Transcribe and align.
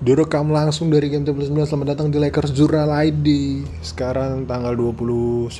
Direkam 0.00 0.48
langsung 0.48 0.88
dari 0.88 1.12
game 1.12 1.28
39 1.28 1.68
Selamat 1.68 1.92
datang 1.92 2.08
di 2.08 2.16
Lakers 2.16 2.56
Jurnal 2.56 2.88
ID 2.88 3.60
Sekarang 3.84 4.48
tanggal 4.48 4.72
29 4.72 5.52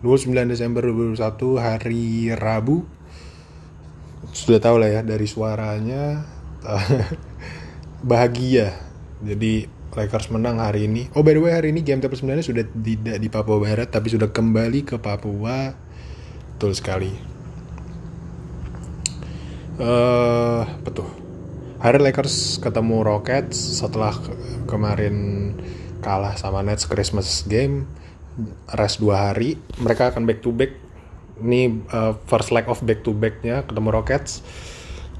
29 0.00 0.08
Desember 0.48 0.80
2021 0.80 1.20
Hari 1.60 2.32
Rabu. 2.32 2.88
Sudah 4.32 4.56
tahu 4.56 4.80
lah 4.80 4.88
ya 4.88 5.00
dari 5.04 5.28
suaranya 5.28 6.24
Bahagia. 8.08 8.72
Jadi 9.20 9.68
Lakers 9.92 10.32
menang 10.32 10.64
hari 10.64 10.88
ini. 10.88 11.12
Oh 11.12 11.20
by 11.20 11.36
the 11.36 11.42
way 11.44 11.52
hari 11.52 11.68
ini 11.68 11.84
game 11.84 12.00
39 12.00 12.24
sudah 12.40 12.64
tidak 12.72 13.20
di 13.20 13.28
Papua 13.28 13.60
Barat 13.60 13.92
Tapi 13.92 14.08
sudah 14.08 14.32
kembali 14.32 14.80
ke 14.88 14.96
Papua. 14.96 15.76
Betul 16.56 16.72
sekali. 16.72 17.12
Uh, 19.76 20.64
Betul 20.80 21.27
hari 21.78 22.02
Lakers 22.02 22.58
ketemu 22.58 23.06
Rockets 23.06 23.54
setelah 23.54 24.10
ke 24.10 24.34
kemarin 24.66 25.16
kalah 26.02 26.34
sama 26.34 26.62
Nets 26.66 26.90
Christmas 26.90 27.46
game 27.46 27.86
rest 28.74 29.02
dua 29.02 29.30
hari 29.30 29.58
mereka 29.78 30.10
akan 30.10 30.26
back 30.26 30.42
to 30.42 30.50
back. 30.50 30.74
Ini 31.38 31.86
uh, 31.94 32.18
first 32.26 32.50
leg 32.50 32.66
of 32.66 32.82
back 32.82 33.06
to 33.06 33.14
backnya 33.14 33.62
ketemu 33.62 33.94
Rockets. 33.94 34.42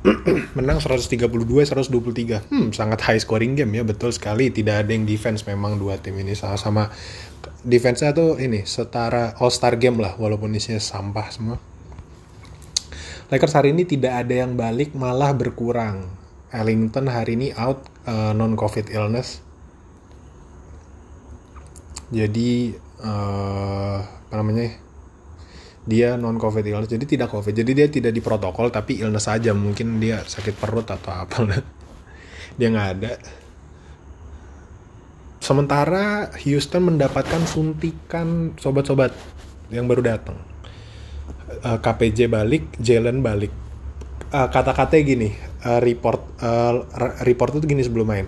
Menang 0.59 0.79
132 0.79 1.27
123 1.27 2.51
hmm 2.51 2.71
sangat 2.71 3.03
high 3.03 3.19
scoring 3.19 3.55
game 3.55 3.79
ya 3.79 3.87
betul 3.87 4.11
sekali. 4.11 4.51
Tidak 4.51 4.83
ada 4.83 4.91
yang 4.91 5.07
defense 5.07 5.47
memang 5.47 5.79
dua 5.79 5.99
tim 5.99 6.19
ini. 6.19 6.35
Sama-sama 6.35 6.91
defense-nya 7.63 8.15
tuh 8.15 8.39
ini 8.39 8.67
setara 8.67 9.39
all 9.39 9.55
star 9.55 9.79
game 9.79 10.03
lah 10.03 10.19
walaupun 10.19 10.55
isinya 10.59 10.83
sampah 10.83 11.27
semua. 11.31 11.57
Lakers 13.31 13.55
hari 13.55 13.71
ini 13.71 13.87
tidak 13.87 14.27
ada 14.27 14.35
yang 14.43 14.59
balik 14.59 14.95
malah 14.99 15.31
berkurang 15.35 16.18
Ellington 16.49 17.13
hari 17.13 17.37
ini 17.37 17.49
out 17.53 17.85
uh, 18.09 18.33
non 18.33 18.57
covid 18.57 18.89
illness. 18.89 19.45
Jadi 22.09 22.73
uh, 23.05 24.01
apa 24.01 24.35
namanya 24.41 24.73
dia 25.85 26.17
non 26.17 26.41
covid 26.41 26.65
illness. 26.65 26.89
Jadi 26.89 27.05
tidak 27.05 27.29
covid. 27.29 27.53
Jadi 27.53 27.71
dia 27.77 27.87
tidak 27.93 28.17
di 28.17 28.25
protokol 28.25 28.73
tapi 28.73 28.97
illness 28.97 29.29
saja 29.29 29.53
mungkin 29.53 30.01
dia 30.01 30.25
sakit 30.25 30.57
perut 30.57 30.89
atau 30.89 31.13
apa 31.13 31.37
dia 32.59 32.69
nggak 32.73 32.89
ada. 32.97 33.13
Sementara 35.45 36.33
Houston 36.45 36.93
mendapatkan 36.93 37.45
suntikan 37.45 38.57
sobat-sobat 38.57 39.13
yang 39.69 39.85
baru 39.85 40.17
datang. 40.17 40.41
Uh, 41.61 41.77
eh, 41.77 41.79
KPJ 41.81 42.33
balik 42.33 42.73
Jalen 42.81 43.21
balik. 43.21 43.53
Kata-katanya 44.29 45.05
gini 45.09 45.48
uh, 45.65 45.81
report 45.83 46.21
uh, 46.43 46.85
report 47.25 47.59
itu 47.59 47.67
gini 47.67 47.83
sebelum 47.83 48.07
main. 48.07 48.27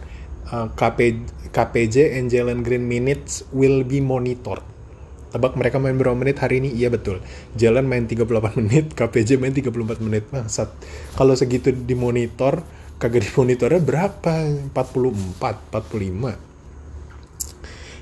Uh, 0.50 0.66
KP, 0.74 1.22
KPJ 1.54 2.18
Angel 2.18 2.50
Green 2.66 2.86
minutes 2.90 3.46
will 3.54 3.86
be 3.86 4.02
monitored. 4.02 4.62
Tebak 5.30 5.54
mereka 5.54 5.78
main 5.78 5.94
berapa 5.94 6.18
menit 6.18 6.42
hari 6.42 6.58
ini? 6.58 6.74
Iya 6.74 6.90
betul. 6.90 7.22
Jalan 7.54 7.86
main 7.86 8.10
38 8.10 8.26
menit 8.58 8.90
KPJ 8.98 9.38
main 9.38 9.54
34 9.54 10.02
menit. 10.02 10.26
Bangsat. 10.26 10.74
Kalau 11.14 11.38
segitu 11.38 11.70
dimonitor 11.70 12.66
kagak 12.98 13.30
dimonitornya 13.30 13.78
berapa? 13.78 14.34
44 14.74 15.70
45 15.70 16.49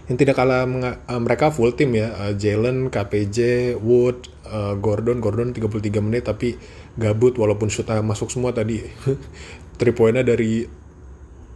yang 0.08 0.16
tidak 0.16 0.40
kalah 0.40 0.64
uh, 0.64 1.20
mereka 1.20 1.52
full 1.52 1.76
tim 1.76 1.92
ya. 1.92 2.08
Uh, 2.16 2.32
Jalen, 2.32 2.88
KPJ, 2.88 3.76
Wood, 3.76 4.32
uh, 4.48 4.72
Gordon, 4.80 5.20
Gordon 5.20 5.52
33 5.52 6.00
menit 6.00 6.24
tapi 6.24 6.56
gabut 6.96 7.36
walaupun 7.36 7.68
shootnya 7.68 8.00
masuk 8.00 8.32
semua 8.32 8.56
tadi. 8.56 8.80
Three 9.78 9.92
pointnya 9.92 10.24
dari 10.24 10.64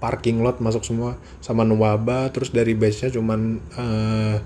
parking 0.04 0.44
lot 0.44 0.60
masuk 0.60 0.84
semua. 0.84 1.16
Sama 1.40 1.64
Nwaba 1.64 2.28
terus 2.28 2.52
dari 2.52 2.76
base 2.76 3.08
nya 3.08 3.16
cuman 3.16 3.40
uh, 3.80 4.36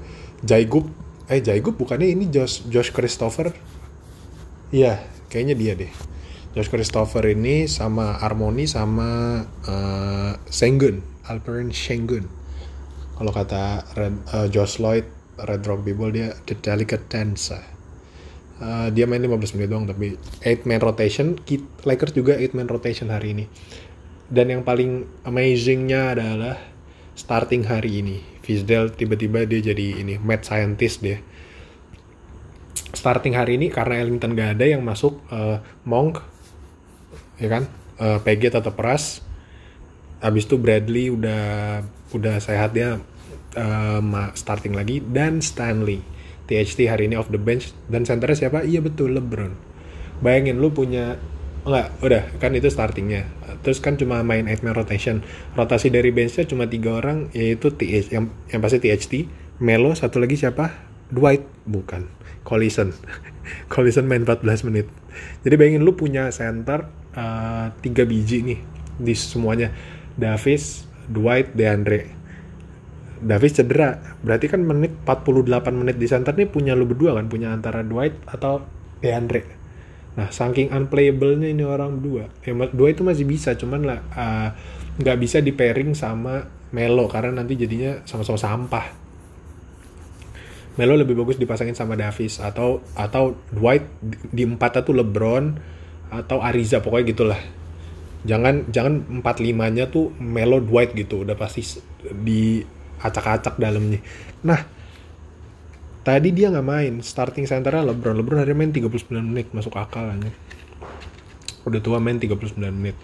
Jaigup 0.46 0.86
eh 1.26 1.42
Jaigup 1.42 1.74
bukannya 1.74 2.06
ini 2.06 2.30
Josh 2.30 2.62
Josh 2.70 2.94
Christopher? 2.94 3.50
Iya 4.70 5.02
kayaknya 5.26 5.58
dia 5.58 5.72
deh. 5.74 5.90
Josh 6.54 6.70
Christopher 6.70 7.26
ini 7.26 7.66
sama 7.66 8.14
Harmony 8.22 8.70
sama 8.70 9.42
uh, 9.66 10.32
Sengun. 10.46 11.02
Alperen 11.26 11.74
Sengun 11.74 12.45
kalau 13.16 13.32
kata 13.32 13.82
Red, 13.96 14.14
uh, 14.30 14.46
Josh 14.52 14.76
Lloyd 14.78 15.08
Red 15.40 15.64
Rock 15.64 15.84
People 15.84 16.12
dia 16.12 16.36
the 16.44 16.56
delicate 16.56 17.08
dance 17.08 17.52
uh, 18.60 18.88
dia 18.92 19.04
main 19.04 19.20
15 19.20 19.56
menit 19.56 19.68
doang 19.68 19.84
tapi 19.88 20.16
8 20.44 20.68
man 20.68 20.80
rotation 20.80 21.36
Lakers 21.84 22.12
juga 22.16 22.36
8 22.36 22.56
man 22.56 22.68
rotation 22.68 23.12
hari 23.12 23.36
ini. 23.36 23.44
Dan 24.26 24.50
yang 24.50 24.62
paling 24.66 25.06
amazingnya 25.22 26.18
adalah 26.18 26.58
starting 27.14 27.62
hari 27.62 28.02
ini. 28.02 28.16
Fizdale 28.42 28.90
tiba-tiba 28.90 29.46
dia 29.46 29.62
jadi 29.62 30.02
ini 30.02 30.18
mad 30.18 30.42
scientist 30.42 31.02
dia. 31.02 31.22
Starting 32.90 33.38
hari 33.38 33.60
ini 33.60 33.70
karena 33.70 34.02
Ellington 34.02 34.34
gak 34.34 34.58
ada 34.58 34.66
yang 34.66 34.82
masuk 34.82 35.20
uh, 35.30 35.62
Monk 35.86 36.22
ya 37.38 37.48
kan? 37.52 37.64
Uh, 37.96 38.18
PG 38.20 38.52
tetap 38.52 38.76
peras 38.76 39.24
habis 40.20 40.48
itu 40.48 40.56
Bradley 40.56 41.12
udah 41.12 41.84
udah 42.14 42.38
sehat 42.38 42.76
dia 42.76 43.00
uh, 43.56 44.00
starting 44.36 44.76
lagi. 44.76 45.02
Dan 45.02 45.40
Stanley 45.42 46.04
THT 46.46 46.86
hari 46.86 47.10
ini 47.10 47.18
off 47.18 47.32
the 47.32 47.40
bench. 47.40 47.74
Dan 47.90 48.06
centernya 48.06 48.46
siapa? 48.46 48.62
Iya 48.62 48.82
betul 48.82 49.18
LeBron. 49.18 49.52
Bayangin 50.22 50.62
lu 50.62 50.70
punya 50.72 51.18
enggak 51.66 51.90
udah 52.00 52.22
kan 52.38 52.54
itu 52.54 52.70
startingnya. 52.70 53.26
Terus 53.66 53.82
kan 53.82 53.98
cuma 53.98 54.22
main 54.22 54.46
8 54.46 54.62
man 54.62 54.74
rotation. 54.78 55.26
Rotasi 55.58 55.90
dari 55.90 56.14
benchnya 56.14 56.46
cuma 56.46 56.70
tiga 56.70 57.02
orang 57.02 57.34
yaitu 57.34 57.74
TH 57.74 58.14
yang 58.14 58.30
yang 58.50 58.60
pasti 58.62 58.78
THT 58.78 59.12
Melo 59.58 59.96
satu 59.96 60.22
lagi 60.22 60.38
siapa? 60.38 60.70
Dwight. 61.10 61.42
Bukan 61.66 62.06
Collison. 62.46 62.94
Collison 63.72 64.06
main 64.06 64.22
14 64.22 64.68
menit. 64.70 64.86
Jadi 65.42 65.54
bayangin 65.58 65.82
lu 65.82 65.98
punya 65.98 66.30
center 66.30 66.86
uh, 67.16 67.74
tiga 67.82 68.06
biji 68.06 68.46
nih 68.46 68.60
di 69.00 69.14
semuanya. 69.16 69.74
Davis, 70.16 70.85
Dwight, 71.10 71.54
DeAndre. 71.54 72.14
Davis 73.16 73.56
cedera, 73.56 73.96
berarti 74.20 74.46
kan 74.46 74.60
menit 74.60 74.92
48 75.08 75.72
menit 75.72 75.96
di 75.96 76.04
center 76.04 76.36
nih 76.36 76.52
punya 76.52 76.76
lu 76.76 76.84
berdua 76.84 77.16
kan, 77.16 77.32
punya 77.32 77.48
antara 77.50 77.80
Dwight 77.80 78.12
atau 78.28 78.60
DeAndre. 79.00 79.56
Nah, 80.16 80.32
saking 80.32 80.72
unplayable-nya 80.72 81.52
ini 81.52 81.64
orang 81.64 82.00
berdua. 82.00 82.28
Ya, 82.44 82.52
dua 82.72 82.88
itu 82.92 83.04
masih 83.04 83.28
bisa, 83.28 83.52
cuman 83.56 83.84
lah 83.84 84.00
uh, 84.16 84.48
nggak 84.96 85.16
bisa 85.20 85.44
di 85.44 85.52
pairing 85.52 85.92
sama 85.92 86.48
Melo 86.72 87.04
karena 87.08 87.40
nanti 87.40 87.56
jadinya 87.56 88.00
sama-sama 88.08 88.40
sampah. 88.40 88.86
Melo 90.76 90.92
lebih 90.92 91.16
bagus 91.16 91.40
dipasangin 91.40 91.76
sama 91.76 91.96
Davis 91.96 92.36
atau 92.36 92.84
atau 92.92 93.36
Dwight 93.48 93.84
di 94.28 94.44
empatnya 94.44 94.84
tuh 94.84 94.96
LeBron 95.00 95.44
atau 96.12 96.38
Ariza 96.44 96.84
pokoknya 96.84 97.04
gitulah 97.12 97.40
jangan 98.26 98.68
jangan 98.68 99.22
empat 99.22 99.38
limanya 99.38 99.86
tuh 99.88 100.12
Melo 100.18 100.58
Dwight 100.60 100.92
gitu. 100.92 101.22
Udah 101.22 101.38
pasti 101.38 101.62
di 102.12 102.60
acak-acak 103.00 103.56
dalamnya. 103.56 104.02
Nah 104.42 104.60
tadi 106.02 106.34
dia 106.34 106.50
nggak 106.50 106.66
main. 106.66 106.94
Starting 107.00 107.46
centernya 107.46 107.94
LeBron. 107.94 108.18
LeBron 108.18 108.42
hari 108.42 108.52
main 108.52 108.74
39 108.74 109.08
menit. 109.22 109.54
Masuk 109.54 109.78
akal 109.78 110.10
aja 110.10 110.30
udah 111.66 111.80
tua 111.82 111.98
main 111.98 112.16
39 112.16 112.54
menit. 112.70 112.94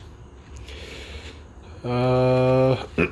Uh, 1.83 2.79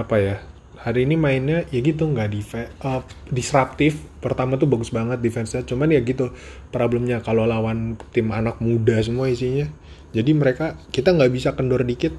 apa 0.00 0.14
ya 0.18 0.36
hari 0.86 1.02
ini 1.02 1.18
mainnya 1.18 1.66
ya 1.74 1.82
gitu 1.82 2.06
nggak 2.06 2.28
di 2.30 2.46
uh, 2.86 3.02
disruptif. 3.26 3.98
Pertama 4.22 4.54
tuh 4.54 4.70
bagus 4.70 4.94
banget 4.94 5.18
defense-nya 5.18 5.66
cuman 5.66 5.90
ya 5.90 5.98
gitu 6.06 6.30
problemnya 6.70 7.18
kalau 7.18 7.42
lawan 7.42 7.98
tim 8.14 8.30
anak 8.30 8.62
muda 8.62 8.94
semua 9.02 9.26
isinya. 9.26 9.66
Jadi 10.14 10.30
mereka 10.30 10.78
kita 10.94 11.10
nggak 11.10 11.30
bisa 11.34 11.58
kendor 11.58 11.82
dikit. 11.82 12.14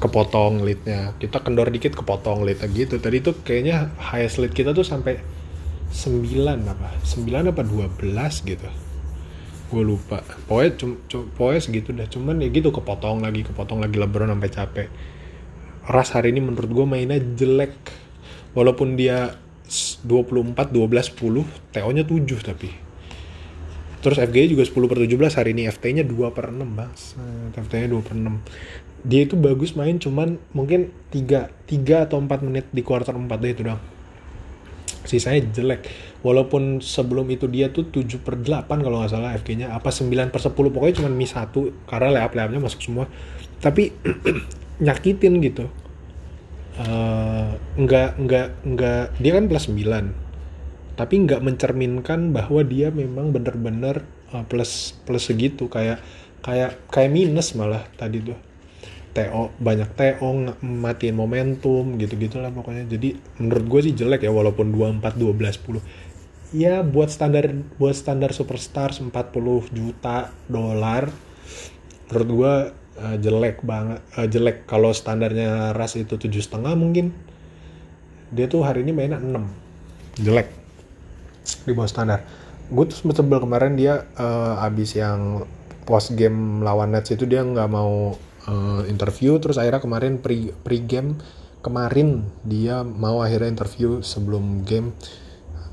Kepotong 0.00 0.64
leadnya. 0.64 1.12
Kita 1.20 1.44
kendor 1.44 1.68
dikit 1.68 1.92
kepotong 1.92 2.48
leadnya 2.48 2.72
gitu. 2.72 2.96
Tadi 2.96 3.20
tuh 3.20 3.36
kayaknya 3.44 3.92
highest 4.00 4.40
lead 4.40 4.56
kita 4.56 4.72
tuh 4.72 4.84
sampai 4.84 5.20
9 5.92 6.24
apa? 6.64 6.88
9 7.04 7.52
apa 7.52 7.62
12 7.62 8.00
gitu. 8.48 8.68
Gue 9.68 9.84
lupa. 9.84 10.24
Cum, 10.48 11.04
cum, 11.08 11.28
pokoknya 11.36 11.60
segitu 11.60 11.92
dah. 11.92 12.08
Cuman 12.08 12.40
ya 12.40 12.48
gitu 12.48 12.72
kepotong 12.72 13.24
lagi 13.24 13.44
kepotong 13.44 13.84
lagi 13.84 13.96
LeBron 14.00 14.32
sampai 14.32 14.50
capek 14.52 14.88
Ras 15.84 16.16
hari 16.16 16.32
ini 16.32 16.40
menurut 16.40 16.70
gue 16.70 16.86
mainnya 16.88 17.20
jelek. 17.20 17.76
Walaupun 18.54 18.94
dia 18.94 19.34
24 20.06 20.70
12 20.70 21.16
10 21.16 21.74
TO 21.74 21.90
nya 21.92 22.04
7 22.06 22.24
tapi. 22.40 22.70
Terus 24.04 24.20
FG 24.20 24.52
juga 24.52 24.62
10 24.68 24.90
per 24.90 24.98
17 25.00 25.38
hari 25.40 25.50
ini 25.56 25.64
FT 25.68 25.84
nya 25.96 26.04
2 26.04 26.36
per 26.36 26.52
6 26.52 26.60
bas. 26.76 27.16
FT 27.56 27.72
nya 27.84 27.88
2 27.88 28.00
per 28.04 28.14
6 28.16 28.84
dia 29.04 29.28
itu 29.28 29.36
bagus 29.36 29.76
main 29.76 30.00
cuman 30.00 30.40
mungkin 30.56 30.88
3 31.12 31.68
3 31.68 32.08
atau 32.08 32.16
4 32.16 32.40
menit 32.40 32.64
di 32.72 32.80
quarter 32.80 33.12
4 33.12 33.28
deh 33.36 33.52
itu 33.52 33.62
dong 33.68 33.76
sisanya 35.04 35.44
jelek. 35.52 35.84
Walaupun 36.24 36.80
sebelum 36.80 37.28
itu 37.28 37.44
dia 37.44 37.68
tuh 37.68 37.84
7 37.92 38.24
per 38.24 38.40
8 38.40 38.64
kalau 38.80 39.04
nggak 39.04 39.12
salah 39.12 39.36
FG 39.36 39.60
nya 39.60 39.76
apa 39.76 39.92
9 39.92 40.32
per 40.32 40.40
10 40.40 40.56
pokoknya 40.56 40.94
cuma 41.04 41.12
mi 41.12 41.28
1 41.28 41.52
karena 41.84 42.08
layup 42.08 42.32
layupnya 42.32 42.60
masuk 42.64 42.80
semua. 42.80 43.04
Tapi 43.60 43.92
nyakitin 44.82 45.42
gitu. 45.42 45.66
Uh, 46.74 47.54
nggak 47.78 48.18
nggak 48.18 48.48
nggak 48.66 49.02
dia 49.22 49.32
kan 49.38 49.46
plus 49.46 49.70
9 49.70 50.10
tapi 50.98 51.14
nggak 51.22 51.38
mencerminkan 51.42 52.34
bahwa 52.34 52.66
dia 52.66 52.90
memang 52.90 53.30
bener-bener 53.30 54.02
uh, 54.30 54.46
plus 54.46 54.94
plus 55.06 55.26
segitu. 55.26 55.66
Kayak 55.66 56.02
kayak 56.42 56.78
kayak 56.90 57.10
minus 57.10 57.54
malah 57.58 57.82
tadi 57.98 58.22
tuh. 58.22 58.38
TO 59.14 59.54
banyak 59.62 59.94
TO 59.94 60.58
matiin 60.58 61.14
momentum 61.14 61.94
gitu 61.98 62.18
gitulah 62.18 62.50
pokoknya. 62.50 62.86
Jadi 62.90 63.14
menurut 63.38 63.64
gue 63.70 63.80
sih 63.90 63.94
jelek 63.94 64.26
ya 64.26 64.34
walaupun 64.34 64.74
24 64.74 65.14
12 65.14 65.62
10 65.70 66.54
ya 66.54 66.86
buat 66.86 67.10
standar 67.10 67.50
buat 67.82 67.98
standar 67.98 68.30
superstar 68.30 68.94
40 68.94 69.10
juta 69.74 70.30
dolar 70.46 71.10
menurut 72.06 72.30
gue 72.30 72.54
uh, 73.00 73.16
jelek 73.18 73.62
banget 73.64 74.00
uh, 74.18 74.26
jelek. 74.28 74.68
Kalau 74.68 74.90
standarnya 74.94 75.72
ras 75.74 75.94
itu 75.98 76.14
tujuh 76.14 76.42
setengah 76.42 76.74
mungkin 76.78 77.14
dia 78.34 78.50
tuh 78.50 78.66
hari 78.66 78.82
ini 78.82 78.90
mainnya 78.90 79.22
6 79.22 80.24
jelek 80.26 80.48
di 81.68 81.72
bawah 81.74 81.90
standar. 81.90 82.20
Gue 82.72 82.88
tuh 82.88 82.96
sempet 82.96 83.20
sebel 83.20 83.38
kemarin 83.38 83.76
dia 83.76 84.08
uh, 84.18 84.64
abis 84.64 84.96
yang 84.98 85.44
post 85.84 86.16
game 86.16 86.64
lawan 86.64 86.96
Nets 86.96 87.12
itu 87.12 87.28
dia 87.28 87.44
nggak 87.44 87.68
mau 87.70 88.16
uh, 88.48 88.82
interview. 88.88 89.36
Terus 89.38 89.60
akhirnya 89.60 89.82
kemarin 89.84 90.18
pre 90.18 90.50
pre 90.64 90.80
game 90.82 91.20
kemarin 91.64 92.28
dia 92.44 92.84
mau 92.84 93.24
akhirnya 93.24 93.52
interview 93.52 94.00
sebelum 94.00 94.64
game. 94.64 94.96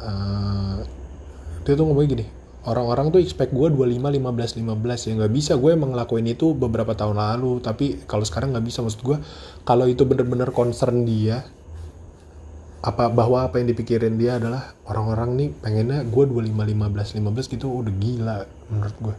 Uh, 0.01 0.81
dia 1.61 1.77
tuh 1.77 1.85
ngomong 1.85 2.09
gini 2.09 2.40
orang-orang 2.65 3.09
tuh 3.09 3.19
expect 3.21 3.53
gue 3.53 3.67
25 3.73 3.97
15 3.97 4.61
15 4.61 5.07
ya 5.07 5.11
nggak 5.17 5.33
bisa. 5.33 5.53
Gue 5.57 5.73
emang 5.73 5.93
ngelakuin 5.93 6.27
itu 6.29 6.53
beberapa 6.53 6.93
tahun 6.93 7.17
lalu. 7.17 7.61
Tapi 7.63 8.05
kalau 8.05 8.25
sekarang 8.25 8.53
nggak 8.53 8.65
bisa. 8.65 8.85
Maksud 8.85 9.01
gue 9.01 9.17
kalau 9.65 9.89
itu 9.89 10.05
bener-bener 10.05 10.53
concern 10.53 11.03
dia 11.05 11.41
apa 12.81 13.13
bahwa 13.13 13.45
apa 13.45 13.61
yang 13.61 13.69
dipikirin 13.69 14.17
dia 14.17 14.41
adalah 14.41 14.73
orang-orang 14.89 15.37
nih 15.37 15.49
pengennya 15.61 16.01
gue 16.01 16.25
25 16.25 16.49
15 16.49 17.21
15 17.21 17.53
gitu 17.53 17.65
udah 17.69 17.93
gila 17.93 18.37
menurut 18.73 18.95
gue 18.97 19.15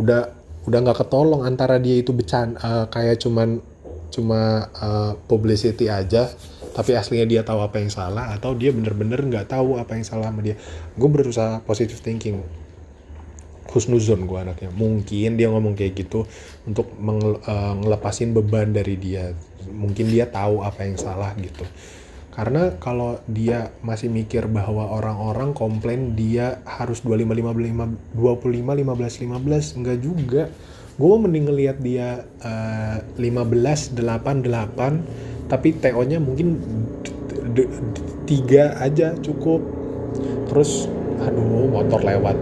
udah 0.00 0.22
udah 0.64 0.78
nggak 0.80 0.98
ketolong 1.04 1.44
antara 1.44 1.76
dia 1.76 2.00
itu 2.00 2.16
becan 2.16 2.56
uh, 2.56 2.88
kayak 2.88 3.20
cuman 3.20 3.60
cuma 4.08 4.72
uh, 4.80 5.12
publicity 5.28 5.92
aja 5.92 6.32
tapi 6.72 6.96
aslinya 6.96 7.28
dia 7.28 7.40
tahu 7.44 7.60
apa 7.60 7.84
yang 7.84 7.92
salah 7.92 8.32
atau 8.32 8.56
dia 8.56 8.72
bener-bener 8.72 9.20
nggak 9.20 9.44
-bener 9.44 9.60
tahu 9.60 9.76
apa 9.76 9.92
yang 9.92 10.08
salah 10.08 10.32
sama 10.32 10.40
dia. 10.40 10.56
Gue 10.96 11.08
berusaha 11.12 11.60
positive 11.68 12.00
thinking 12.00 12.40
husnuzon 13.72 14.28
gue 14.28 14.38
anaknya. 14.38 14.70
Mungkin 14.72 15.40
dia 15.40 15.48
ngomong 15.48 15.74
kayak 15.74 16.04
gitu 16.04 16.28
untuk 16.68 16.92
uh, 16.92 17.74
ngelepasin 17.80 18.36
beban 18.36 18.70
dari 18.70 19.00
dia. 19.00 19.32
Mungkin 19.66 20.12
dia 20.12 20.28
tahu 20.28 20.60
apa 20.60 20.84
yang 20.84 21.00
salah 21.00 21.32
gitu. 21.40 21.64
Karena 22.32 22.72
kalau 22.80 23.20
dia 23.28 23.76
masih 23.84 24.08
mikir 24.08 24.48
bahwa 24.48 24.88
orang-orang 24.88 25.52
komplain 25.52 26.16
dia 26.16 26.64
harus 26.64 27.04
25 27.04 27.28
55 27.28 28.16
25 28.16 28.72
15 28.72 29.76
15 29.76 29.76
enggak 29.80 29.98
juga. 30.00 30.42
Gue 30.96 31.16
mending 31.20 31.44
ngelihat 31.48 31.76
dia 31.80 32.24
uh, 32.44 33.04
15 33.20 33.96
8 33.96 34.48
8 34.48 35.48
tapi 35.52 35.76
TO-nya 35.76 36.16
mungkin 36.20 36.56
tiga 38.24 38.80
aja 38.80 39.12
cukup. 39.20 39.60
Terus 40.48 40.88
aduh 41.20 41.68
motor 41.68 42.00
lewat 42.00 42.36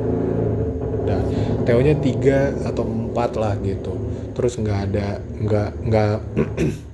udah 1.10 1.20
TO-nya 1.66 1.94
tiga 1.98 2.54
atau 2.62 2.86
empat 2.86 3.34
lah 3.34 3.58
gitu 3.66 3.98
terus 4.30 4.54
nggak 4.54 4.78
ada 4.90 5.18
nggak 5.42 5.70
nggak 5.90 6.14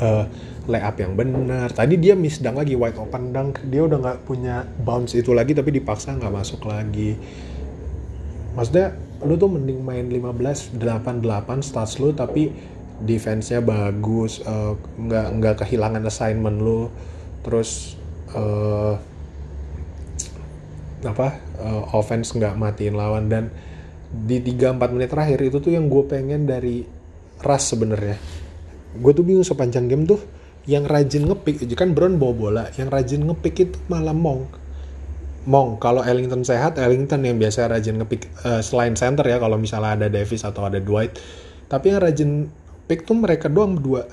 uh, 0.00 0.24
layup 0.66 0.96
yang 0.98 1.14
benar. 1.14 1.70
Tadi 1.70 1.94
dia 1.96 2.18
miss 2.18 2.42
dunk 2.42 2.58
lagi 2.58 2.74
wide 2.74 2.98
open 2.98 3.30
dunk. 3.30 3.62
Dia 3.70 3.86
udah 3.86 3.98
nggak 4.02 4.18
punya 4.26 4.66
bounce 4.82 5.14
itu 5.14 5.30
lagi 5.30 5.54
tapi 5.54 5.70
dipaksa 5.70 6.18
nggak 6.18 6.34
masuk 6.34 6.66
lagi. 6.66 7.14
Maksudnya 8.58 8.98
lu 9.24 9.38
tuh 9.38 9.48
mending 9.48 9.80
main 9.80 10.06
15 10.10 10.76
8 10.76 11.24
8 11.24 11.64
stats 11.64 12.02
lu 12.02 12.12
tapi 12.12 12.52
defense-nya 12.96 13.60
bagus, 13.60 14.40
uh, 14.44 14.74
nggak 14.98 15.26
nggak 15.40 15.54
kehilangan 15.64 16.02
assignment 16.08 16.58
lu. 16.58 16.90
Terus 17.46 17.94
uh, 18.34 18.98
apa? 21.06 21.38
Uh, 21.62 21.84
offense 21.94 22.34
nggak 22.34 22.58
matiin 22.58 22.98
lawan. 22.98 23.30
Dan 23.30 23.50
di 24.10 24.38
3-4 24.42 24.94
menit 24.94 25.10
terakhir 25.10 25.38
itu 25.42 25.58
tuh 25.58 25.72
yang 25.74 25.90
gue 25.90 26.02
pengen 26.06 26.46
dari 26.46 26.86
Ras 27.42 27.68
sebenarnya. 27.74 28.16
Gue 28.96 29.12
tuh 29.12 29.26
bingung 29.26 29.44
sepanjang 29.44 29.86
game 29.92 30.08
tuh 30.08 30.20
yang 30.66 30.82
rajin 30.82 31.30
ngepick 31.30 31.62
kan 31.78 31.94
Brown 31.94 32.18
bawa 32.18 32.34
bola 32.34 32.64
yang 32.74 32.90
rajin 32.90 33.22
ngepick 33.22 33.54
itu 33.70 33.78
malah 33.86 34.16
Monk. 34.16 34.58
Monk 35.46 35.78
kalau 35.78 36.02
Ellington 36.02 36.42
sehat 36.42 36.74
Ellington 36.82 37.22
yang 37.22 37.38
biasa 37.38 37.70
rajin 37.70 38.02
ngepick 38.02 38.26
uh, 38.42 38.58
selain 38.58 38.98
center 38.98 39.22
ya 39.22 39.38
kalau 39.38 39.54
misalnya 39.60 39.94
ada 39.94 40.08
Davis 40.10 40.42
atau 40.42 40.66
ada 40.66 40.82
Dwight. 40.82 41.22
Tapi 41.70 41.94
yang 41.94 42.02
rajin 42.02 42.30
pick 42.90 43.06
tuh 43.06 43.14
mereka 43.14 43.46
doang 43.46 43.78
berdua 43.78 44.10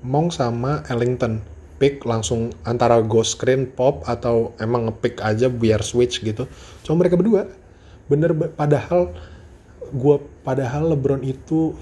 Monk 0.00 0.32
sama 0.32 0.80
Ellington 0.88 1.51
pick 1.82 2.06
langsung 2.06 2.54
antara 2.62 3.02
ghost 3.02 3.34
screen 3.34 3.66
pop 3.66 4.06
atau 4.06 4.54
emang 4.62 4.86
ngepick 4.86 5.18
aja 5.18 5.50
biar 5.50 5.82
switch 5.82 6.22
gitu. 6.22 6.46
Cuma 6.86 7.02
mereka 7.02 7.18
berdua. 7.18 7.50
Bener 8.06 8.30
padahal 8.54 9.10
gue 9.90 10.16
padahal 10.46 10.94
LeBron 10.94 11.26
itu 11.26 11.74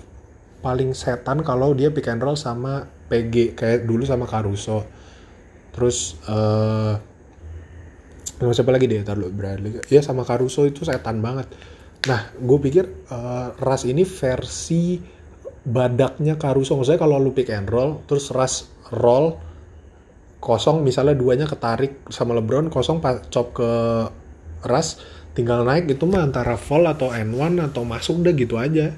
paling 0.65 0.97
setan 0.97 1.45
kalau 1.45 1.77
dia 1.77 1.93
pick 1.93 2.09
and 2.09 2.25
roll 2.25 2.33
sama 2.33 2.89
PG 3.13 3.61
kayak 3.61 3.85
dulu 3.85 4.09
sama 4.09 4.25
Caruso. 4.25 4.89
Terus 5.77 6.17
uh, 6.25 6.97
sama 8.41 8.57
siapa 8.57 8.73
lagi 8.73 8.89
deh 8.89 9.05
taruh 9.05 9.29
Bradley. 9.29 9.85
Ya 9.93 10.01
sama 10.01 10.25
Caruso 10.25 10.65
itu 10.65 10.81
setan 10.89 11.21
banget. 11.21 11.45
Nah 12.09 12.33
gue 12.41 12.57
pikir 12.57 12.89
uh, 13.13 13.53
Ras 13.61 13.85
ini 13.85 14.09
versi 14.09 14.97
badaknya 15.61 16.41
Caruso. 16.41 16.73
Maksudnya 16.73 17.05
kalau 17.05 17.21
lu 17.21 17.37
pick 17.37 17.53
and 17.53 17.69
roll 17.69 18.01
terus 18.09 18.33
Ras 18.33 18.65
roll 18.97 19.50
kosong 20.41 20.81
misalnya 20.81 21.13
duanya 21.13 21.45
ketarik 21.45 22.01
sama 22.09 22.33
LeBron 22.41 22.73
kosong 22.73 23.05
cop 23.29 23.53
ke 23.53 23.71
Ras 24.61 25.01
tinggal 25.33 25.65
naik 25.65 25.89
itu 25.89 26.05
mah 26.05 26.27
antara 26.27 26.57
fall 26.61 26.85
atau 26.85 27.13
N1 27.13 27.73
atau 27.73 27.87
masuk 27.87 28.21
deh 28.27 28.35
gitu 28.37 28.61
aja. 28.61 28.93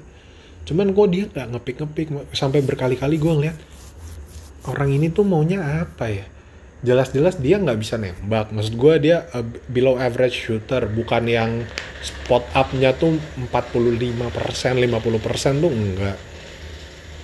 Cuman 0.67 0.91
kok 0.91 1.07
dia 1.11 1.27
nggak 1.27 1.47
ngepick 1.55 1.77
ngepick 1.83 2.07
sampai 2.35 2.59
berkali-kali 2.63 3.15
gue 3.19 3.31
ngeliat 3.31 3.57
orang 4.67 4.95
ini 4.95 5.11
tuh 5.11 5.23
maunya 5.23 5.83
apa 5.83 6.11
ya? 6.11 6.25
Jelas-jelas 6.83 7.39
dia 7.39 7.59
nggak 7.63 7.79
bisa 7.79 7.95
nembak. 7.95 8.51
Maksud 8.51 8.75
gue 8.75 8.93
dia 8.99 9.23
uh, 9.31 9.45
below 9.71 9.95
average 9.95 10.35
shooter 10.35 10.83
bukan 10.91 11.23
yang 11.31 11.51
spot 12.03 12.43
up-nya 12.51 12.91
tuh 12.91 13.15
45% 13.47 14.83
50% 14.83 15.63
tuh 15.63 15.71
enggak 15.71 16.32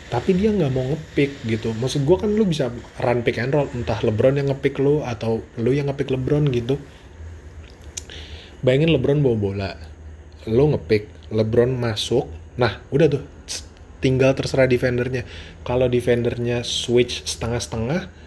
tapi 0.09 0.33
dia 0.33 0.49
nggak 0.49 0.73
mau 0.73 0.81
ngepick 0.89 1.45
gitu. 1.45 1.69
Maksud 1.77 2.01
gue 2.01 2.17
kan 2.17 2.29
lu 2.33 2.49
bisa 2.49 2.73
run 2.97 3.21
pick 3.21 3.37
and 3.37 3.53
roll. 3.53 3.69
Entah 3.69 4.01
LeBron 4.01 4.41
yang 4.41 4.49
ngepick 4.49 4.81
lu 4.81 5.05
atau 5.05 5.45
lu 5.61 5.69
yang 5.69 5.93
ngepick 5.93 6.09
LeBron 6.09 6.49
gitu. 6.49 6.81
Bayangin 8.65 8.89
LeBron 8.97 9.21
bawa 9.21 9.37
bola. 9.37 9.71
Lu 10.49 10.73
ngepick 10.73 11.29
LeBron 11.29 11.77
masuk. 11.77 12.25
Nah 12.57 12.81
udah 12.89 13.05
tuh. 13.05 13.23
Tinggal 14.01 14.33
terserah 14.33 14.65
defendernya. 14.65 15.29
Kalau 15.61 15.85
defendernya 15.85 16.65
switch 16.65 17.27
setengah-setengah 17.29 18.17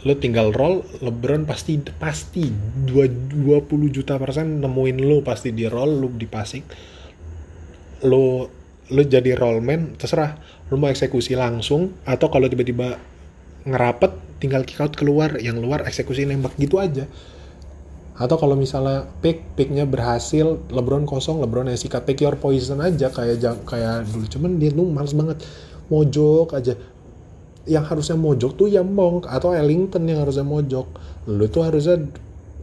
lo 0.00 0.16
tinggal 0.16 0.48
roll 0.48 0.80
LeBron 1.04 1.44
pasti 1.44 1.76
pasti 2.00 2.48
20 2.48 2.88
juta 3.92 4.16
persen 4.16 4.64
nemuin 4.64 4.96
lo 5.04 5.20
pasti 5.20 5.52
di 5.56 5.64
roll 5.64 6.04
lo 6.04 6.08
di 6.12 6.28
passing. 6.28 6.64
Lo 8.04 8.59
lo 8.90 9.02
jadi 9.06 9.38
rollman 9.38 9.96
terserah. 9.96 10.36
Lo 10.70 10.78
mau 10.78 10.90
eksekusi 10.90 11.34
langsung 11.38 11.94
atau 12.06 12.26
kalau 12.30 12.46
tiba-tiba 12.50 12.98
ngerapet 13.66 14.40
tinggal 14.40 14.64
kick 14.64 14.80
out 14.80 14.96
keluar 14.96 15.36
yang 15.36 15.60
luar 15.60 15.84
eksekusi 15.86 16.24
nembak 16.26 16.56
gitu 16.58 16.80
aja. 16.80 17.06
Atau 18.20 18.36
kalau 18.36 18.52
misalnya 18.52 19.08
pick 19.24 19.56
picknya 19.56 19.88
berhasil 19.88 20.60
LeBron 20.68 21.08
kosong 21.08 21.40
LeBron 21.40 21.72
yang 21.72 21.80
sikat. 21.80 22.04
Pick 22.04 22.20
your 22.20 22.36
poison 22.36 22.84
aja 22.84 23.08
kayak 23.08 23.40
kayak 23.64 24.04
dulu. 24.12 24.28
Cuman 24.28 24.60
dia 24.60 24.68
tuh 24.68 24.84
males 24.92 25.16
banget. 25.16 25.40
Mojok 25.88 26.52
aja. 26.52 26.76
Yang 27.64 27.84
harusnya 27.88 28.16
mojok 28.20 28.52
tuh 28.60 28.68
ya 28.68 28.84
Monk 28.84 29.24
atau 29.24 29.56
Ellington 29.56 30.04
yang 30.04 30.24
harusnya 30.24 30.44
mojok 30.44 30.86
lu 31.28 31.44
tuh 31.52 31.68
harusnya 31.68 32.00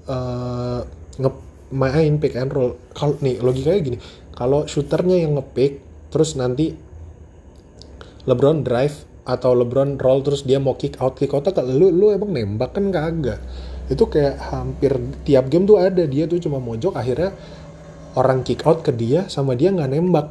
uh, 0.10 0.81
nge 1.17 1.31
main 1.74 2.13
pick 2.22 2.38
and 2.38 2.53
roll. 2.53 2.77
Kalau 2.93 3.17
nih 3.22 3.41
logikanya 3.41 3.81
gini. 3.81 3.98
Kalau 4.38 4.69
shooternya 4.69 5.25
yang 5.25 5.41
ngepick 5.41 5.87
terus 6.07 6.35
nanti 6.39 6.75
LeBron 8.27 8.67
drive 8.67 9.07
atau 9.27 9.51
LeBron 9.55 9.99
roll 9.99 10.23
terus 10.23 10.47
dia 10.47 10.59
mau 10.59 10.79
kick 10.79 10.99
out 11.03 11.19
kick 11.19 11.31
out 11.35 11.47
lu 11.67 11.91
lu 11.91 12.15
emang 12.15 12.31
nembak 12.31 12.75
kan 12.75 12.91
kagak. 12.91 13.39
Itu 13.87 14.07
kayak 14.07 14.39
hampir 14.51 14.95
tiap 15.23 15.51
game 15.51 15.67
tuh 15.67 15.79
ada 15.79 16.03
dia 16.07 16.27
tuh 16.27 16.39
cuma 16.39 16.59
mojok 16.59 16.95
akhirnya 16.95 17.35
orang 18.15 18.43
kick 18.43 18.63
out 18.63 18.83
ke 18.83 18.91
dia 18.95 19.27
sama 19.27 19.55
dia 19.55 19.71
nggak 19.71 19.91
nembak. 19.91 20.27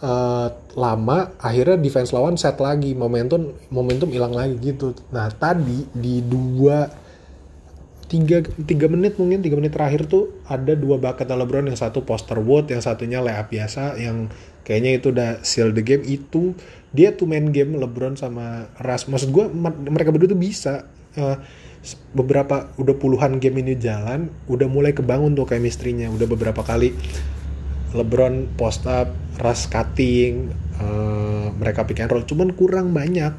Uh, 0.00 0.48
lama 0.72 1.36
akhirnya 1.36 1.76
defense 1.76 2.08
lawan 2.08 2.40
set 2.40 2.56
lagi 2.64 2.96
momentum 2.96 3.52
momentum 3.68 4.08
hilang 4.08 4.32
lagi 4.32 4.56
gitu. 4.60 4.96
Nah 5.12 5.28
tadi 5.28 5.84
di 5.92 6.24
dua 6.24 6.88
tiga, 8.06 8.42
tiga 8.42 8.86
menit 8.86 9.18
mungkin 9.18 9.42
tiga 9.42 9.58
menit 9.58 9.74
terakhir 9.74 10.06
tuh 10.06 10.30
ada 10.46 10.72
dua 10.78 10.98
bakat 10.98 11.26
LeBron 11.26 11.66
yang 11.66 11.78
satu 11.78 12.06
poster 12.06 12.38
wood 12.38 12.70
yang 12.70 12.82
satunya 12.82 13.18
layup 13.18 13.50
biasa 13.50 13.98
yang 13.98 14.30
kayaknya 14.62 14.98
itu 14.98 15.10
udah 15.14 15.42
seal 15.42 15.70
the 15.74 15.82
game. 15.82 16.02
Itu 16.06 16.54
dia 16.94 17.14
tuh 17.14 17.26
main 17.30 17.50
game 17.50 17.78
LeBron 17.78 18.18
sama 18.18 18.70
Russ. 18.82 19.06
Maksud 19.10 19.30
gue 19.30 19.44
mereka 19.90 20.14
berdua 20.14 20.32
tuh 20.32 20.40
bisa 20.40 20.86
uh, 21.18 21.36
beberapa 22.14 22.74
udah 22.78 22.94
puluhan 22.98 23.38
game 23.38 23.62
ini 23.62 23.78
jalan 23.78 24.26
udah 24.50 24.66
mulai 24.66 24.94
kebangun 24.94 25.34
tuh 25.34 25.46
chemistry-nya. 25.46 26.10
Udah 26.10 26.26
beberapa 26.26 26.62
kali 26.66 26.94
LeBron 27.94 28.58
post 28.58 28.86
up 28.90 29.14
Russ 29.38 29.70
cutting 29.70 30.50
uh, 30.82 31.50
mereka 31.54 31.86
pick 31.86 32.02
and 32.02 32.10
roll. 32.10 32.26
Cuman 32.26 32.54
kurang 32.54 32.90
banyak. 32.94 33.34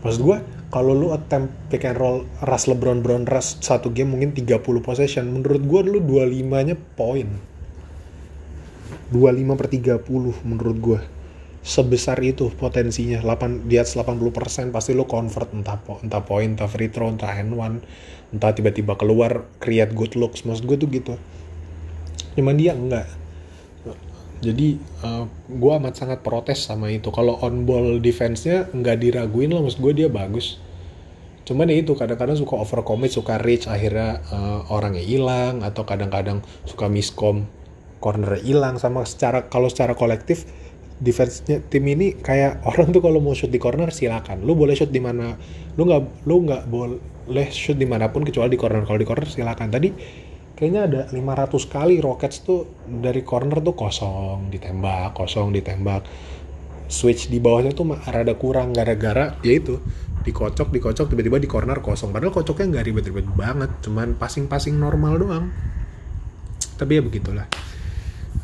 Maksud 0.00 0.20
gue 0.24 0.59
kalau 0.70 0.94
lu 0.94 1.10
attempt 1.10 1.50
pick 1.66 1.82
and 1.82 1.98
roll 1.98 2.22
Russ 2.46 2.70
LeBron 2.70 3.02
Brown 3.02 3.26
Russ 3.26 3.58
satu 3.58 3.90
game 3.90 4.14
mungkin 4.14 4.30
30 4.30 4.62
possession. 4.80 5.26
Menurut 5.26 5.66
gue 5.66 5.80
lu 5.82 5.98
25 5.98 6.66
nya 6.66 6.78
poin 6.78 7.26
25 9.10 9.58
per 9.58 9.66
30 9.66 10.46
menurut 10.46 10.78
gue 10.78 11.00
sebesar 11.60 12.16
itu 12.24 12.48
potensinya 12.54 13.20
8 13.20 13.68
di 13.68 13.76
atas 13.76 13.98
80% 13.98 14.70
pasti 14.70 14.94
lu 14.94 15.04
convert. 15.04 15.50
Entah 15.50 15.76
po, 15.76 15.98
entah 16.00 16.22
poin 16.22 16.46
entah 16.46 16.70
free 16.70 16.88
throw 16.88 17.10
entah 17.10 17.34
hand 17.34 17.52
one 17.52 17.82
entah 18.30 18.54
tiba-tiba 18.54 18.94
keluar 18.94 19.50
create 19.58 19.90
good 19.92 20.14
looks. 20.14 20.46
Maksud 20.46 20.64
gue 20.70 20.78
tuh 20.78 20.88
gitu. 20.88 21.14
Cuman 22.38 22.54
dia 22.54 22.78
enggak 22.78 23.19
jadi 24.40 24.80
uh, 25.04 25.24
eh, 25.24 25.24
gue 25.52 25.72
amat 25.76 25.94
sangat 26.00 26.24
protes 26.24 26.64
sama 26.64 26.88
itu. 26.88 27.12
Kalau 27.12 27.36
on 27.44 27.68
ball 27.68 28.00
defense-nya 28.00 28.72
nggak 28.72 28.96
diraguin 28.96 29.52
loh 29.52 29.68
maksud 29.68 29.84
gue 29.84 29.92
dia 30.04 30.08
bagus. 30.08 30.56
Cuman 31.44 31.68
ya 31.68 31.76
itu 31.84 31.92
kadang-kadang 31.92 32.40
suka 32.40 32.56
over 32.56 32.80
commit 32.80 33.12
suka 33.12 33.36
reach 33.36 33.68
akhirnya 33.68 34.24
uh, 34.32 34.72
orangnya 34.72 35.04
hilang 35.04 35.60
atau 35.60 35.84
kadang-kadang 35.84 36.40
suka 36.64 36.88
miscom 36.88 37.44
corner 38.00 38.40
hilang. 38.40 38.80
Sama 38.80 39.04
secara 39.04 39.44
kalau 39.52 39.68
secara 39.68 39.92
kolektif 39.92 40.48
defense-nya 41.04 41.60
tim 41.68 41.84
ini 41.84 42.16
kayak 42.16 42.60
orang 42.70 42.96
tuh 42.96 43.04
kalau 43.04 43.20
mau 43.20 43.36
shoot 43.36 43.52
di 43.52 43.60
corner 43.60 43.92
silakan. 43.92 44.40
Lu 44.48 44.56
boleh 44.56 44.72
shoot 44.72 44.88
di 44.88 45.04
mana 45.04 45.36
lu 45.76 45.84
nggak 45.84 46.24
lu 46.24 46.48
nggak 46.48 46.62
boleh 46.64 47.48
shoot 47.52 47.76
di 47.76 47.84
mana 47.84 48.08
pun 48.08 48.24
kecuali 48.24 48.48
di 48.48 48.56
corner. 48.56 48.88
Kalau 48.88 48.96
di 48.96 49.04
corner 49.04 49.28
silakan. 49.28 49.68
Tadi 49.68 49.88
kayaknya 50.60 50.80
ada 50.84 51.00
500 51.08 51.56
kali 51.72 52.04
Rockets 52.04 52.44
tuh 52.44 52.84
dari 52.84 53.24
corner 53.24 53.64
tuh 53.64 53.72
kosong 53.72 54.52
ditembak 54.52 55.16
kosong 55.16 55.56
ditembak. 55.56 56.04
Switch 56.90 57.32
di 57.32 57.40
bawahnya 57.40 57.72
tuh 57.72 57.96
rada 57.96 58.36
kurang 58.36 58.76
gara-gara 58.76 59.40
ya 59.40 59.56
itu 59.56 59.80
dikocok 60.20 60.68
dikocok 60.68 61.08
tiba-tiba 61.08 61.40
di 61.40 61.48
corner 61.48 61.80
kosong. 61.80 62.12
Padahal 62.12 62.36
kocoknya 62.36 62.76
nggak 62.76 62.84
ribet-ribet 62.92 63.26
banget 63.32 63.72
cuman 63.80 64.20
passing-passing 64.20 64.76
normal 64.76 65.16
doang. 65.16 65.48
Tapi 66.76 67.00
ya 67.00 67.02
begitulah. 67.02 67.48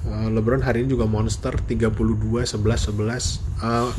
Uh, 0.06 0.30
LeBron 0.32 0.62
hari 0.64 0.86
ini 0.86 0.96
juga 0.96 1.04
monster 1.04 1.52
32 1.52 2.46
11 2.46 2.54
11 2.54 3.60
uh, 3.60 3.90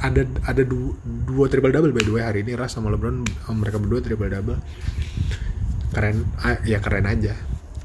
ada 0.00 0.24
ada 0.48 0.62
du, 0.64 0.96
dua 1.04 1.46
triple 1.46 1.70
double 1.70 1.92
by 1.92 2.02
the 2.02 2.12
way 2.12 2.24
hari 2.24 2.40
ini 2.40 2.56
Ras 2.56 2.72
sama 2.72 2.88
LeBron 2.88 3.20
um, 3.20 3.56
mereka 3.60 3.76
berdua 3.76 4.00
triple 4.00 4.32
double 4.32 4.56
keren 5.92 6.24
uh, 6.40 6.56
ya 6.64 6.80
keren 6.80 7.04
aja 7.04 7.36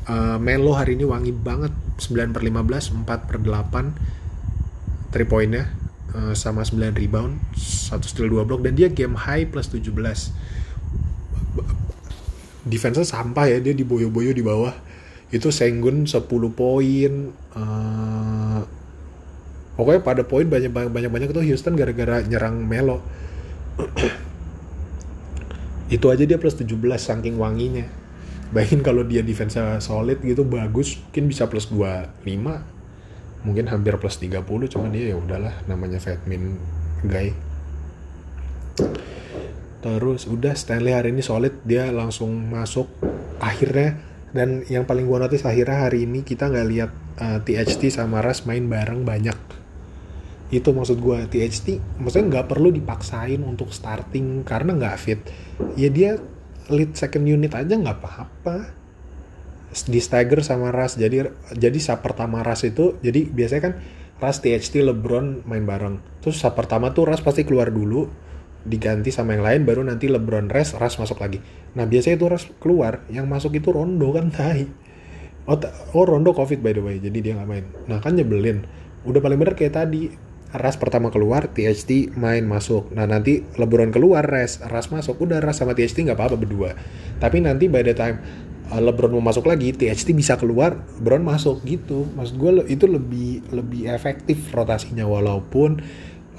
uh, 0.08 0.38
Melo 0.40 0.74
hari 0.74 0.96
ini 0.98 1.06
wangi 1.06 1.36
banget. 1.36 1.72
9 1.98 2.30
per 2.30 2.46
15 2.46 3.10
4 3.10 3.26
per 3.26 3.38
8 3.42 5.10
3 5.10 5.26
poinnya 5.26 5.66
uh, 6.14 6.38
sama 6.38 6.62
9 6.62 6.94
rebound 6.94 7.42
1 7.58 8.06
steal 8.06 8.30
2 8.30 8.48
block. 8.48 8.62
Dan 8.64 8.78
dia 8.78 8.90
game 8.90 9.18
high 9.18 9.50
plus 9.50 9.70
17 9.70 9.92
defense 12.68 13.00
sampah 13.08 13.48
ya 13.48 13.58
dia 13.64 13.74
diboyo-boyo 13.74 14.32
di 14.32 14.44
bawah. 14.44 14.74
Itu 15.28 15.52
Senggun 15.52 16.08
10 16.08 16.24
poin 16.56 17.12
uh, 17.58 18.62
pokoknya 19.76 20.02
pada 20.02 20.24
poin 20.24 20.48
banyak 20.48 20.72
banyak 20.72 21.12
banyak 21.12 21.30
itu 21.36 21.44
Houston 21.54 21.76
gara-gara 21.76 22.24
nyerang 22.24 22.64
Melo. 22.64 23.04
Itu 25.88 26.12
aja 26.12 26.28
dia 26.28 26.36
plus 26.36 26.60
17 26.60 26.76
saking 27.00 27.40
wanginya 27.40 27.88
bayangin 28.54 28.82
kalau 28.84 29.04
dia 29.04 29.24
defense 29.24 29.60
solid 29.84 30.24
gitu 30.24 30.48
bagus 30.48 31.00
mungkin 31.10 31.26
bisa 31.28 31.50
plus 31.52 31.68
25 31.68 32.24
mungkin 33.44 33.66
hampir 33.70 33.96
plus 34.02 34.20
30 34.20 34.44
cuman 34.44 34.90
dia 34.92 35.14
ya 35.14 35.18
udahlah 35.20 35.54
namanya 35.70 36.02
Fatmin 36.02 36.58
guy. 37.06 37.34
Terus 39.78 40.26
udah 40.26 40.58
Stanley 40.58 40.92
hari 40.92 41.14
ini 41.14 41.22
solid 41.22 41.54
dia 41.64 41.94
langsung 41.94 42.34
masuk 42.50 42.90
akhirnya. 43.38 44.02
Dan 44.36 44.68
yang 44.68 44.84
paling 44.84 45.08
gua 45.08 45.24
notice 45.24 45.48
akhirnya 45.48 45.88
hari 45.88 46.04
ini 46.04 46.22
kita 46.22 46.52
nggak 46.52 46.68
lihat 46.68 46.92
uh, 47.24 47.40
eh, 47.40 47.40
THT 47.46 47.88
sama 47.94 48.20
Ras 48.20 48.44
main 48.44 48.68
bareng 48.68 49.08
banyak. 49.08 49.38
Itu 50.52 50.76
maksud 50.76 51.00
gua 51.00 51.26
THT 51.30 51.80
maksudnya 52.02 52.28
nggak 52.36 52.48
perlu 52.52 52.74
dipaksain 52.74 53.40
untuk 53.46 53.72
starting 53.72 54.44
karena 54.44 54.76
nggak 54.76 54.98
fit. 55.00 55.20
Ya 55.80 55.88
dia 55.88 56.20
lead 56.72 56.96
second 56.96 57.26
unit 57.28 57.54
aja 57.56 57.74
nggak 57.74 57.98
apa-apa. 58.04 58.72
Di 59.68 60.00
stagger 60.00 60.42
sama 60.42 60.72
Ras 60.72 60.96
jadi 60.96 61.28
jadi 61.54 61.78
saat 61.78 62.02
pertama 62.02 62.42
Ras 62.42 62.64
itu 62.64 62.98
jadi 63.04 63.28
biasanya 63.28 63.62
kan 63.62 63.74
Ras 64.18 64.42
THT 64.42 64.82
LeBron 64.82 65.46
main 65.46 65.68
bareng. 65.68 66.02
Terus 66.24 66.42
saat 66.42 66.58
pertama 66.58 66.96
tuh 66.96 67.06
Ras 67.06 67.22
pasti 67.22 67.46
keluar 67.46 67.70
dulu 67.70 68.10
diganti 68.68 69.16
sama 69.16 69.38
yang 69.38 69.46
lain 69.48 69.62
baru 69.64 69.86
nanti 69.88 70.12
LeBron 70.12 70.52
rest 70.52 70.76
Ras 70.76 71.00
masuk 71.00 71.24
lagi. 71.24 71.40
Nah 71.78 71.88
biasanya 71.88 72.20
itu 72.20 72.28
Ras 72.28 72.44
keluar 72.60 73.06
yang 73.08 73.30
masuk 73.30 73.56
itu 73.56 73.70
Rondo 73.72 74.12
kan 74.12 74.32
tai. 74.36 74.68
Oh, 75.48 75.56
oh 75.96 76.04
Rondo 76.04 76.36
covid 76.36 76.60
by 76.60 76.76
the 76.76 76.84
way 76.84 76.98
jadi 77.00 77.18
dia 77.22 77.34
nggak 77.40 77.50
main. 77.50 77.66
Nah 77.88 78.04
kan 78.04 78.18
nyebelin. 78.18 78.68
Udah 79.08 79.24
paling 79.24 79.40
bener 79.40 79.56
kayak 79.56 79.78
tadi 79.78 80.27
Ras 80.58 80.76
pertama 80.76 81.14
keluar, 81.14 81.50
THT 81.54 82.18
main 82.18 82.44
masuk. 82.44 82.90
Nah 82.92 83.06
nanti 83.06 83.46
LeBron 83.56 83.94
keluar, 83.94 84.26
Ras, 84.26 84.60
Ras 84.66 84.90
masuk. 84.90 85.22
Udah 85.22 85.40
Ras 85.40 85.62
sama 85.62 85.78
THT 85.78 86.10
nggak 86.10 86.18
apa-apa 86.18 86.38
berdua. 86.38 86.74
Tapi 87.22 87.42
nanti 87.42 87.70
by 87.70 87.86
the 87.86 87.96
time 87.96 88.18
uh, 88.74 88.82
LeBron 88.82 89.14
mau 89.14 89.24
masuk 89.24 89.48
lagi, 89.48 89.72
THT 89.72 90.12
bisa 90.18 90.36
keluar, 90.36 90.84
LeBron 91.00 91.24
masuk 91.24 91.64
gitu. 91.64 92.10
Maksud 92.18 92.36
gue 92.36 92.52
itu 92.68 92.86
lebih 92.90 93.48
lebih 93.54 93.88
efektif 93.88 94.52
rotasinya 94.52 95.06
walaupun 95.06 95.80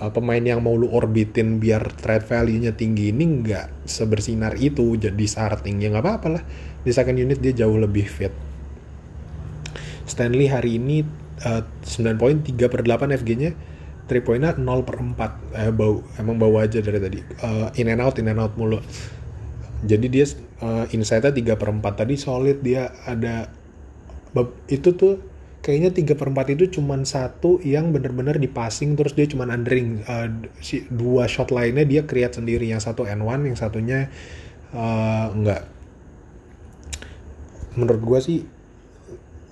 uh, 0.02 0.10
pemain 0.10 0.42
yang 0.42 0.60
mau 0.60 0.74
lu 0.74 0.90
orbitin 0.90 1.58
biar 1.58 1.94
trade 1.96 2.26
value-nya 2.26 2.74
tinggi 2.74 3.10
ini 3.10 3.42
nggak 3.42 3.86
sebersinar 3.88 4.58
itu 4.58 4.94
jadi 4.98 5.24
starting 5.24 5.82
ya 5.82 5.94
nggak 5.94 6.04
apa-apa 6.04 6.28
lah. 6.28 6.42
Di 6.82 6.90
second 6.94 7.18
unit 7.18 7.40
dia 7.40 7.54
jauh 7.54 7.76
lebih 7.78 8.06
fit. 8.06 8.32
Stanley 10.08 10.48
hari 10.48 10.80
ini 10.80 11.04
uh, 11.44 11.62
9 11.84 12.16
poin 12.16 12.40
3 12.40 12.56
per 12.72 12.80
8 12.82 13.12
FG-nya 13.20 13.52
3 14.08 14.24
poinnya 14.24 14.56
0 14.56 14.88
per 14.88 14.96
4 14.96 15.52
eh, 15.52 15.70
bau 15.70 16.00
emang 16.16 16.40
bau 16.40 16.56
aja 16.56 16.80
dari 16.80 16.96
tadi. 16.96 17.20
Uh, 17.44 17.68
in 17.76 17.92
and 17.92 18.00
out 18.00 18.16
in 18.16 18.26
and 18.32 18.40
out 18.40 18.56
mulu. 18.56 18.80
Jadi 19.84 20.06
dia 20.08 20.26
uh, 20.64 20.88
inside-nya 20.90 21.30
3 21.30 21.60
per 21.60 21.68
4 21.68 21.84
tadi 21.92 22.16
solid 22.16 22.64
dia 22.64 22.88
ada 23.04 23.52
itu 24.70 24.94
tuh 24.96 25.20
kayaknya 25.60 25.92
3 25.92 26.16
per 26.16 26.28
4 26.32 26.56
itu 26.56 26.80
cuman 26.80 27.04
satu 27.04 27.60
yang 27.60 27.92
bener-bener 27.92 28.40
di 28.40 28.48
passing 28.48 28.96
terus 28.96 29.12
dia 29.12 29.28
cuman 29.28 29.52
undering. 29.52 30.02
Uh, 30.08 30.48
si, 30.64 30.88
dua 30.88 31.28
shot 31.28 31.52
lainnya 31.52 31.84
dia 31.84 32.02
create 32.08 32.40
sendiri. 32.40 32.64
Yang 32.64 32.88
satu 32.88 33.04
N1 33.04 33.44
yang 33.44 33.58
satunya 33.60 34.08
uh, 34.72 35.28
enggak. 35.36 35.68
Menurut 37.76 38.02
gue 38.02 38.20
sih 38.24 38.38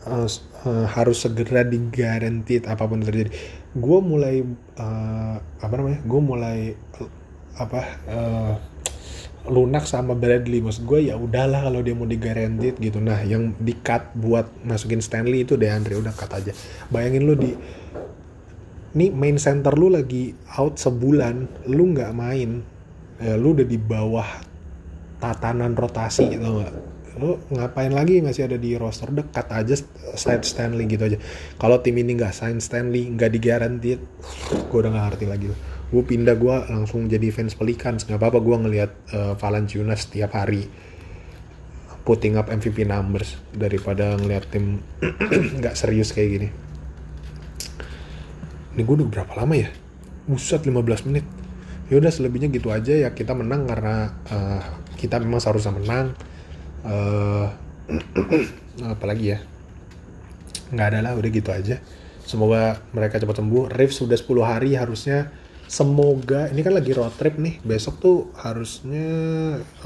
uh, 0.06 0.86
harus 0.86 1.18
segera 1.26 1.66
digarantit 1.66 2.64
apa 2.70 2.86
pun 2.86 3.02
terjadi. 3.02 3.30
Gue 3.76 3.98
mulai 4.00 4.46
uh, 4.78 5.36
apa 5.38 5.75
namanya 5.76 6.00
gue 6.06 6.20
mulai 6.22 6.58
uh, 7.02 7.10
apa 7.58 7.80
uh, 8.08 8.54
lunak 9.46 9.86
sama 9.86 10.14
Bradley. 10.14 10.62
Maksud 10.62 10.86
gue 10.86 11.10
ya 11.10 11.18
udahlah 11.18 11.66
kalau 11.66 11.82
dia 11.82 11.94
mau 11.94 12.08
digarantit 12.08 12.78
gitu. 12.78 13.02
Nah 13.02 13.20
yang 13.26 13.52
di 13.58 13.75
cut 13.76 14.14
buat 14.16 14.48
masukin 14.64 15.02
Stanley 15.02 15.44
itu 15.44 15.58
deh 15.58 15.68
Andre 15.70 15.98
udah 15.98 16.14
cut 16.14 16.30
aja. 16.32 16.54
Bayangin 16.88 17.22
lu 17.26 17.34
di 17.36 17.52
nih 18.96 19.12
main 19.12 19.36
center 19.36 19.76
lu 19.76 19.92
lagi 19.92 20.32
out 20.56 20.80
sebulan 20.80 21.68
lu 21.68 21.92
nggak 21.92 22.16
main 22.16 22.64
ya, 23.20 23.36
lu 23.36 23.52
udah 23.52 23.68
di 23.68 23.76
bawah 23.76 24.25
tatanan 25.20 25.76
rotasi 25.76 26.32
gitu 26.32 26.64
gak 26.64 26.72
lu 27.16 27.40
ngapain 27.49 27.88
lagi 27.88 28.20
masih 28.20 28.44
ada 28.44 28.61
di 28.61 28.76
roster 28.76 29.08
dekat 29.08 29.49
aja 29.49 29.75
side 30.16 30.44
Stanley 30.44 30.85
gitu 30.85 31.08
aja. 31.08 31.18
Kalau 31.56 31.80
tim 31.80 31.96
ini 31.96 32.12
nggak 32.12 32.32
sign 32.37 32.61
Stanley 32.61 33.08
nggak 33.16 33.32
digarantit 33.32 34.00
gue 34.68 34.78
udah 34.78 34.92
nggak 34.92 35.04
ngerti 35.12 35.26
lagi. 35.26 35.46
Gue 35.88 36.02
pindah 36.04 36.37
gue 36.37 36.56
langsung 36.68 37.08
jadi 37.08 37.32
fans 37.32 37.56
Pelicans. 37.56 38.04
Nggak 38.04 38.20
apa-apa 38.20 38.38
gue 38.44 38.56
ngelihat 38.68 38.90
uh, 39.16 39.32
Valanciunas 39.40 40.04
setiap 40.04 40.37
hari. 40.37 40.68
Putting 42.06 42.38
up 42.38 42.52
MVP 42.52 42.87
numbers 42.87 43.35
daripada 43.50 44.14
ngelihat 44.14 44.52
tim 44.52 44.85
nggak 45.58 45.75
serius 45.75 46.12
kayak 46.12 46.30
gini. 46.37 46.49
Ini 48.76 48.80
gue 48.85 48.94
udah 49.00 49.08
berapa 49.08 49.32
lama 49.40 49.56
ya? 49.56 49.73
Buset 50.28 50.68
15 50.68 51.08
menit. 51.08 51.25
Ya 51.88 51.96
udah 51.96 52.12
selebihnya 52.12 52.52
gitu 52.52 52.68
aja 52.68 52.92
ya. 52.92 53.08
Kita 53.16 53.32
menang 53.32 53.64
karena 53.64 54.12
uh, 54.28 54.62
kita 55.00 55.16
memang 55.16 55.40
seharusnya 55.40 55.80
menang 55.80 56.36
uh, 56.87 57.47
apalagi 58.95 59.35
ya? 59.35 59.38
Nggak 60.71 60.87
ada 60.95 60.99
lah 61.02 61.12
udah 61.19 61.31
gitu 61.31 61.50
aja. 61.50 61.76
Semoga 62.26 62.83
mereka 62.90 63.23
cepat 63.23 63.38
sembuh. 63.38 63.71
Reeves 63.71 64.02
sudah 64.02 64.19
10 64.19 64.26
hari 64.43 64.75
harusnya 64.75 65.31
semoga. 65.71 66.50
Ini 66.50 66.61
kan 66.66 66.75
lagi 66.75 66.90
road 66.90 67.14
trip 67.14 67.38
nih. 67.38 67.62
Besok 67.62 67.95
tuh 68.02 68.16
harusnya 68.43 69.07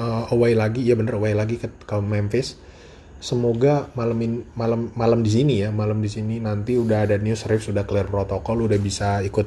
uh, 0.01 0.33
away 0.33 0.57
lagi. 0.57 0.81
Ya 0.81 0.97
bener 0.97 1.21
away 1.21 1.37
lagi 1.37 1.61
ke, 1.61 1.69
ke 1.69 1.97
Memphis. 2.01 2.57
Semoga 3.21 3.93
malamin 3.93 4.49
malam 4.57 4.89
malam 4.97 5.21
di 5.21 5.29
sini 5.29 5.61
ya 5.61 5.69
malam 5.69 6.01
di 6.01 6.09
sini 6.09 6.41
nanti 6.41 6.81
udah 6.81 7.05
ada 7.05 7.21
news 7.21 7.45
Reeves 7.45 7.69
sudah 7.69 7.85
clear 7.85 8.09
protokol 8.09 8.65
udah 8.65 8.81
bisa 8.81 9.21
ikut 9.21 9.45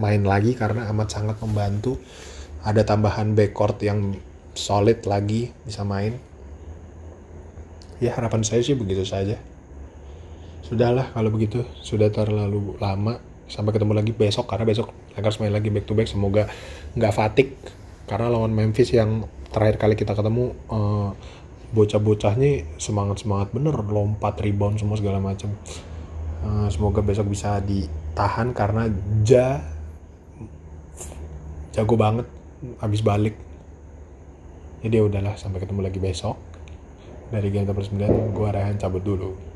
main 0.00 0.24
lagi 0.24 0.56
karena 0.56 0.88
amat 0.88 1.20
sangat 1.20 1.36
membantu. 1.44 2.00
Ada 2.64 2.88
tambahan 2.88 3.36
backcourt 3.36 3.84
yang 3.84 4.16
solid 4.56 5.04
lagi 5.04 5.52
bisa 5.68 5.84
main 5.84 6.31
ya 8.02 8.10
harapan 8.18 8.42
saya 8.42 8.66
sih 8.66 8.74
begitu 8.74 9.06
saja. 9.06 9.38
Sudahlah 10.66 11.14
kalau 11.14 11.30
begitu. 11.30 11.62
Sudah 11.78 12.10
terlalu 12.10 12.74
lama. 12.82 13.22
Sampai 13.46 13.70
ketemu 13.70 13.94
lagi 13.94 14.10
besok 14.10 14.50
karena 14.50 14.66
besok 14.66 14.90
Lakers 15.14 15.38
main 15.38 15.54
lagi 15.54 15.70
back 15.70 15.86
to 15.86 15.94
back. 15.94 16.10
Semoga 16.10 16.50
nggak 16.98 17.14
fatik. 17.14 17.54
Karena 18.10 18.26
lawan 18.26 18.50
Memphis 18.50 18.90
yang 18.90 19.30
terakhir 19.54 19.78
kali 19.78 19.94
kita 19.94 20.18
ketemu 20.18 20.50
uh, 20.66 21.14
bocah-bocahnya 21.70 22.82
semangat 22.82 23.22
semangat 23.22 23.54
bener. 23.54 23.78
Lompat 23.78 24.42
rebound 24.42 24.82
semua 24.82 24.98
segala 24.98 25.22
macam 25.22 25.54
uh, 26.42 26.66
semoga 26.74 27.06
besok 27.06 27.30
bisa 27.30 27.62
ditahan 27.62 28.50
karena 28.50 28.90
Ja 29.22 29.62
jago 31.70 31.94
banget. 31.94 32.26
Habis 32.82 33.06
balik. 33.06 33.38
Jadi 34.82 34.98
ya 34.98 35.06
udahlah 35.06 35.38
sampai 35.38 35.62
ketemu 35.62 35.86
lagi 35.86 36.02
besok 36.02 36.51
dari 37.32 37.48
Game 37.48 37.64
9 37.88 38.36
gue 38.36 38.48
Rehan 38.52 38.76
cabut 38.76 39.00
dulu 39.00 39.51